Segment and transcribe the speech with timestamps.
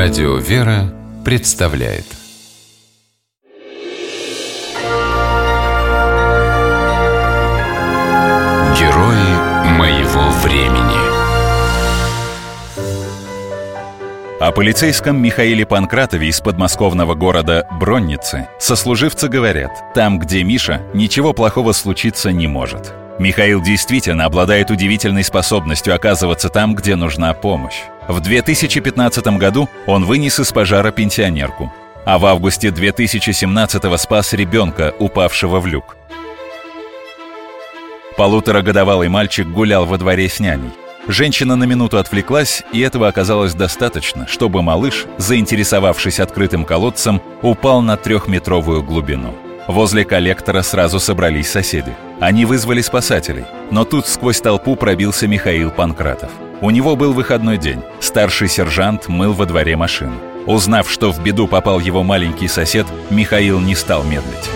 [0.00, 2.04] Радио «Вера» представляет
[8.78, 10.94] Герои моего времени
[14.40, 21.72] О полицейском Михаиле Панкратове из подмосковного города Бронницы сослуживцы говорят, там, где Миша, ничего плохого
[21.72, 22.94] случиться не может.
[23.18, 27.82] Михаил действительно обладает удивительной способностью оказываться там, где нужна помощь.
[28.06, 31.72] В 2015 году он вынес из пожара пенсионерку,
[32.04, 35.96] а в августе 2017 спас ребенка, упавшего в люк.
[38.16, 40.70] Полуторагодовалый мальчик гулял во дворе с няней.
[41.08, 47.96] Женщина на минуту отвлеклась, и этого оказалось достаточно, чтобы малыш, заинтересовавшись открытым колодцем, упал на
[47.96, 49.34] трехметровую глубину.
[49.68, 51.94] Возле коллектора сразу собрались соседи.
[52.20, 56.30] Они вызвали спасателей, но тут сквозь толпу пробился Михаил Панкратов.
[56.62, 57.82] У него был выходной день.
[58.00, 60.14] Старший сержант мыл во дворе машину.
[60.46, 64.48] Узнав, что в беду попал его маленький сосед, Михаил не стал медлить.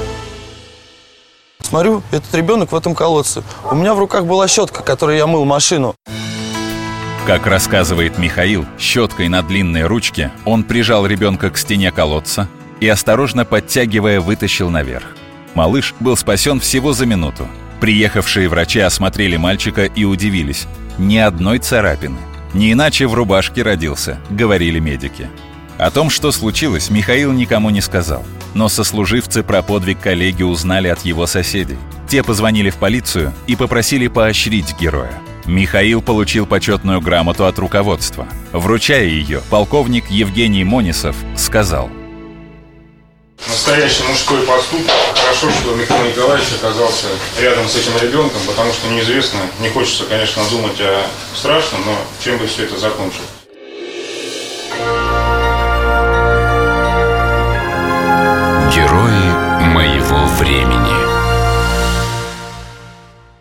[1.61, 3.43] Смотрю, этот ребенок в этом колодце.
[3.71, 5.95] У меня в руках была щетка, которой я мыл машину.
[7.27, 12.49] Как рассказывает Михаил, щеткой на длинной ручке он прижал ребенка к стене колодца,
[12.83, 15.05] и, осторожно подтягивая, вытащил наверх.
[15.55, 17.47] Малыш был спасен всего за минуту.
[17.81, 20.67] Приехавшие врачи осмотрели мальчика и удивились.
[20.99, 22.19] Ни одной царапины.
[22.55, 25.31] Не иначе в рубашке родился, говорили медики.
[25.79, 28.25] О том, что случилось, Михаил никому не сказал.
[28.55, 31.79] Но сослуживцы про подвиг коллеги узнали от его соседей.
[32.09, 35.13] Те позвонили в полицию и попросили поощрить героя.
[35.47, 38.27] Михаил получил почетную грамоту от руководства.
[38.51, 41.89] Вручая ее, полковник Евгений Монисов сказал–
[43.53, 44.91] настоящий мужской поступок.
[45.15, 47.07] Хорошо, что Михаил Николаевич оказался
[47.39, 52.39] рядом с этим ребенком, потому что неизвестно, не хочется, конечно, думать о страшном, но чем
[52.39, 53.29] бы все это закончилось.
[58.75, 61.13] Герои моего времени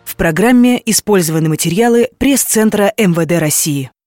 [0.04, 3.90] В программе использованы материалы пресс-центра МВД России.